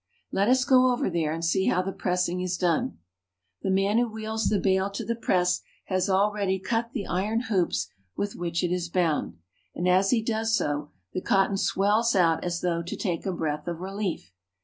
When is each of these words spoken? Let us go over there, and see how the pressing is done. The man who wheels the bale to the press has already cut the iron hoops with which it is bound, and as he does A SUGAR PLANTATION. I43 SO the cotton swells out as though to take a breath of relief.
Let 0.31 0.49
us 0.49 0.65
go 0.65 0.91
over 0.91 1.11
there, 1.11 1.31
and 1.31 1.45
see 1.45 1.67
how 1.67 1.83
the 1.83 1.91
pressing 1.91 2.41
is 2.41 2.57
done. 2.57 2.97
The 3.61 3.69
man 3.69 3.99
who 3.99 4.11
wheels 4.11 4.49
the 4.49 4.59
bale 4.59 4.89
to 4.89 5.05
the 5.05 5.13
press 5.15 5.61
has 5.85 6.09
already 6.09 6.57
cut 6.57 6.93
the 6.93 7.05
iron 7.05 7.41
hoops 7.41 7.87
with 8.17 8.35
which 8.35 8.63
it 8.63 8.71
is 8.71 8.89
bound, 8.89 9.37
and 9.75 9.87
as 9.87 10.09
he 10.09 10.23
does 10.23 10.49
A 10.49 10.53
SUGAR 10.55 10.67
PLANTATION. 10.67 10.87
I43 10.87 10.87
SO 10.87 10.89
the 11.13 11.21
cotton 11.21 11.57
swells 11.57 12.15
out 12.15 12.43
as 12.43 12.61
though 12.61 12.81
to 12.81 12.95
take 12.95 13.27
a 13.27 13.31
breath 13.31 13.67
of 13.67 13.79
relief. 13.79 14.33